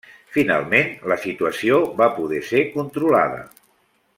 [0.35, 3.45] Finalment la situació va poder ser controlada.